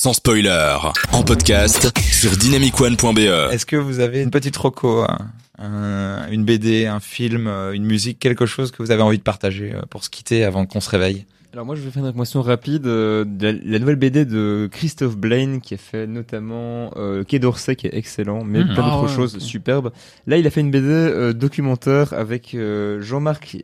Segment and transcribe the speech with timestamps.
[0.00, 0.76] sans spoiler,
[1.10, 3.18] en podcast sur dynamicone.be.
[3.50, 5.04] Est-ce que vous avez une petite roco,
[5.58, 9.24] un- une BD, un film, euh, une musique, quelque chose que vous avez envie de
[9.24, 11.26] partager euh, pour se quitter avant qu'on se réveille?
[11.58, 14.68] Alors moi je vais faire une recommandation rapide euh, de la, la nouvelle BD de
[14.70, 18.74] Christophe Blaine qui a fait notamment euh, Quai d'Orsay qui est excellent mais Mhm.
[18.74, 19.90] plein Ah d'autres ouais, choses superbes.
[20.28, 23.56] Là il a fait une BD euh, documentaire avec euh, Jean-Marc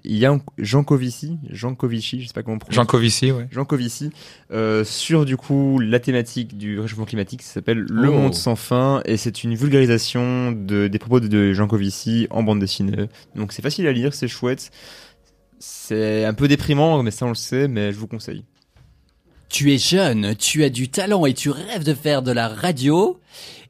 [0.59, 2.75] Jancovici, Jancovici, je sais pas comment on prononce.
[2.75, 3.47] Jean Covici, ouais.
[3.53, 4.11] Jean Covici,
[4.51, 8.13] euh, sur du coup la thématique du réchauffement climatique, qui s'appelle Le Oh.
[8.13, 12.43] Monde sans fin, et c'est une vulgarisation de, des propos de, de Jean Covici en
[12.43, 13.07] bande dessinée.
[13.37, 14.73] Donc c'est facile à lire, c'est chouette.
[15.67, 18.45] C'est un peu déprimant, mais ça on le sait, mais je vous conseille.
[19.49, 23.21] tu es jeune, tu as du talent et tu rêves de faire de la radio,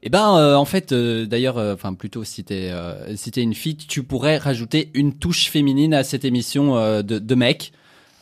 [0.01, 3.41] eh ben euh, en fait euh, d'ailleurs euh, enfin plutôt si t'es euh, si t'es
[3.43, 7.71] une fille, tu pourrais rajouter une touche féminine à cette émission de, de mec.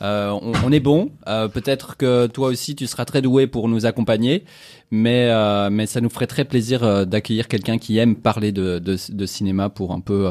[0.00, 1.12] On, on est bon.
[1.24, 4.44] Peut-être que toi aussi tu seras très doué pour nous accompagner,
[4.90, 5.30] mais
[5.70, 9.70] mais ça nous ferait très plaisir d'accueillir quelqu'un qui aime parler de, de, de cinéma
[9.70, 10.30] pour un peu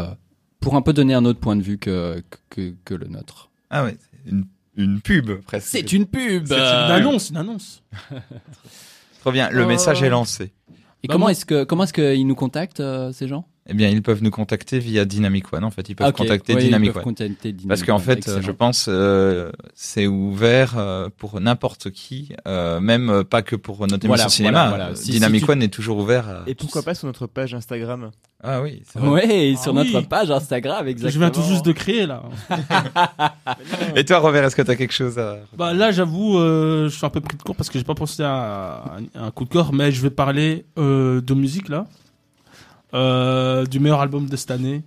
[0.63, 3.49] pour un peu donner un autre point de vue que que, que le nôtre.
[3.69, 4.45] Ah ouais, une,
[4.77, 5.67] une pub presque.
[5.67, 6.47] C'est une pub.
[6.47, 7.83] C'est une Une euh, annonce, une annonce.
[9.21, 10.51] Trop bien, le Euh, message est lancé.
[11.03, 13.45] Et Bah, comment moi- est-ce que comment est-ce qu'ils nous contactent euh, ces gens?
[13.65, 15.63] Eh bien, ils peuvent nous contacter via Dynamic One.
[15.63, 16.17] En fait, ils peuvent Ah, ok.
[16.17, 17.03] contacter ils Dynamic peuvent One.
[17.03, 18.01] contacter Dynamic Parce qu'en One.
[18.01, 18.41] fait, Excellent.
[18.41, 23.79] je pense, euh, c'est ouvert euh, pour n'importe qui, euh, même euh, pas que pour
[23.87, 24.67] notre émission Voilà, cinéma.
[24.67, 24.95] voilà, voilà.
[24.97, 26.27] Si- Dynamic si tu- One est toujours ouvert.
[26.27, 28.11] à- Et pourquoi pas sur notre page Instagram?
[28.45, 29.09] Ah oui, c'est vrai.
[29.09, 29.89] Ouais, et Ah sur oui.
[29.93, 31.11] notre page Instagram, exactement.
[31.11, 32.23] Je viens tout juste de créer là.
[33.95, 35.37] Et toi, Robert, est-ce que tu as quelque chose à...
[35.57, 37.95] Bah là, j'avoue, euh, je suis un peu pris de court parce que j'ai pas
[37.95, 41.85] pensé à, un- un coup de corps, mais je vais parler euh, de musique là,
[42.93, 44.83] Euh, du meilleur album de cette année,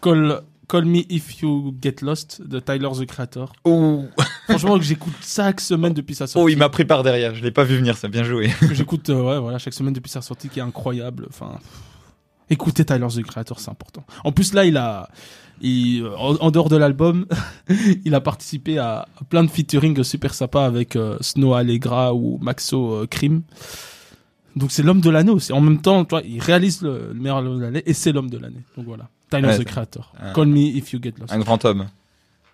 [0.00, 3.52] Call Call Me If You Get Lost de Tyler the Creator.
[3.64, 4.04] Oh,
[4.48, 6.44] Franchement, que j'écoute chaque semaine depuis sa sortie.
[6.44, 7.34] oh, il m'a pris par derrière.
[7.34, 7.96] Je l'ai pas vu venir.
[7.96, 8.50] C'est bien joué.
[8.72, 11.26] j'écoute euh, ouais, voilà, chaque semaine depuis sa sortie qui est incroyable.
[11.30, 11.68] Enfin, pff,
[12.50, 14.04] écoutez Tyler the Creator, c'est important.
[14.24, 15.08] En plus là, il a,
[15.60, 17.26] il, en, en dehors de l'album,
[18.04, 22.38] il a participé à, à plein de featuring super sympas avec euh, Snow Allegra ou
[22.40, 23.42] Maxo euh, Cream.
[24.56, 25.52] Donc c'est l'homme de l'année aussi.
[25.52, 28.30] En même temps, toi, il réalise le, le meilleur album de l'année et c'est l'homme
[28.30, 28.62] de l'année.
[28.76, 30.12] Donc voilà, Tyler Ouais, the Creator.
[30.20, 31.32] un- Call me if you get lost.
[31.32, 31.86] Un grand homme.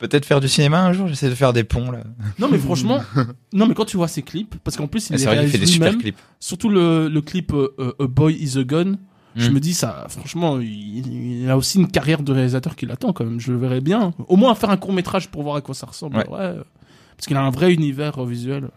[0.00, 1.06] Peut-être faire du cinéma un jour.
[1.06, 2.00] J'essaie de faire des ponts là.
[2.38, 3.00] Non mais franchement,
[3.54, 5.58] non mais quand tu vois ses clips, parce qu'en plus il Et les réalise fait
[5.58, 6.18] des super clips.
[6.40, 8.96] surtout le, le clip euh, euh, A Boy is a Gun,
[9.36, 9.52] je Mm.
[9.54, 13.24] me dis ça, franchement, il, il a aussi une carrière de réalisateur qui l'attend quand
[13.24, 13.40] même.
[13.40, 14.12] Je le verrais bien.
[14.28, 16.16] Au moins faire un court métrage pour voir à quoi ça ressemble.
[16.18, 16.28] Ouais.
[16.28, 16.54] Ouais.
[17.16, 18.68] Parce qu'il a un vrai univers euh, visuel.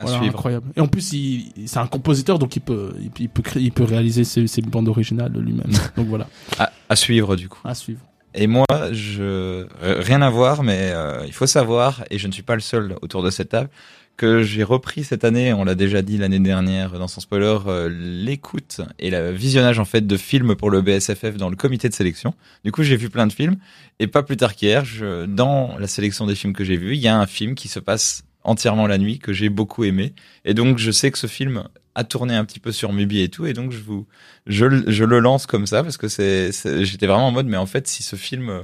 [0.00, 0.66] Voilà, incroyable.
[0.74, 3.62] Et en plus, il, il- c'est un compositeur, donc il peut, il, il peut, créer,
[3.62, 5.70] il peut réaliser ses, ses bandes originales lui-même.
[5.96, 6.26] donc voilà,
[6.58, 7.60] À, à suivre du coup.
[7.64, 8.00] à suivre.
[8.34, 12.32] Et moi, je euh, rien à voir, mais euh, il faut savoir, et je ne
[12.32, 13.68] suis pas le seul autour de cette table,
[14.16, 17.88] que j'ai repris cette année, on l'a déjà dit l'année dernière dans son spoiler, euh,
[17.90, 21.94] l'écoute et le visionnage en fait de films pour le BSFF dans le comité de
[21.94, 22.34] sélection.
[22.64, 23.56] Du coup, j'ai vu plein de films,
[23.98, 24.84] et pas plus tard qu'hier,
[25.28, 27.80] dans la sélection des films que j'ai vus, il y a un film qui se
[27.80, 30.14] passe entièrement la nuit que j'ai beaucoup aimé,
[30.44, 31.64] et donc je sais que ce film
[31.94, 34.06] a tourné un petit peu sur Mubi et tout, et donc je vous
[34.46, 36.50] je, le- je le lance comme ça parce que c'est,
[36.84, 38.62] j'étais vraiment en mode mais en fait si ce film euh,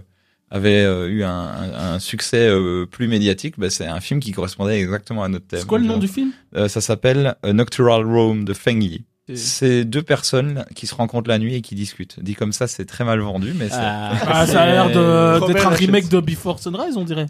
[0.50, 4.32] avait euh, eu un, un- un succès euh, plus médiatique, bah, c'est un film qui
[4.32, 5.60] correspondait exactement à notre thème.
[5.60, 6.30] C'est quoi le nom du film?
[6.56, 9.04] Euh, Ça s'appelle Nocturnal Roam de Feng Yi.
[9.36, 12.18] C'est- deux personnes qui se rencontrent la nuit et qui discutent.
[12.22, 13.74] Dit comme ça, c'est très mal vendu, mais c'est...
[13.78, 17.26] Ah, ça a l'air d'être un remake de Before Sunrise, on dirait.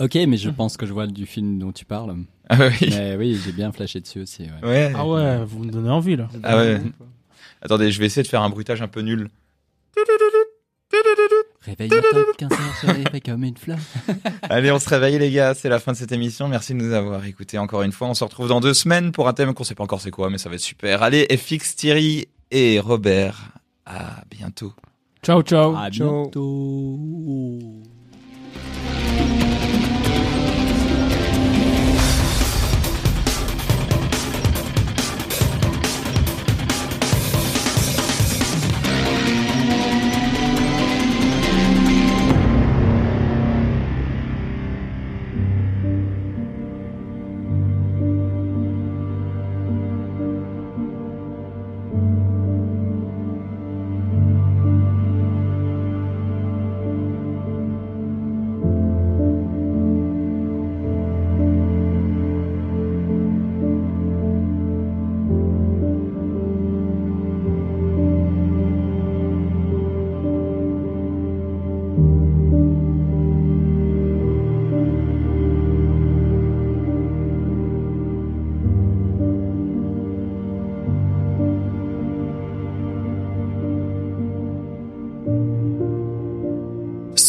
[0.00, 2.14] Ok, mais je pense que je vois du film dont tu parles.
[2.48, 2.88] Ah oui.
[2.90, 4.42] Mais oui, j'ai bien flashé dessus aussi.
[4.62, 4.68] Ouais.
[4.68, 4.92] Ouais.
[4.94, 6.28] Ah ouais, vous me donnez envie là.
[6.42, 6.80] Ah ouais.
[7.62, 9.28] Attendez, je vais essayer de faire un bruitage un peu nul.
[11.64, 12.00] Réveille-toi,
[12.38, 13.78] 15 heures, se réveille comme une fleur.
[14.42, 16.48] Allez, on se réveille les gars, c'est la fin de cette émission.
[16.48, 18.08] Merci de nous avoir écoutés encore une fois.
[18.08, 20.28] On se retrouve dans deux semaines pour un thème qu'on sait pas encore c'est quoi,
[20.28, 21.02] mais ça va être super.
[21.02, 23.52] Allez, FX, Thierry et Robert,
[23.86, 24.72] à bientôt.
[25.22, 25.76] Ciao, ciao.
[25.76, 26.22] À Ciao.
[26.24, 28.01] bientôt.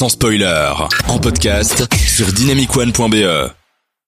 [0.03, 0.73] Sans spoiler,
[1.07, 3.62] en podcast sur dynamicone.be.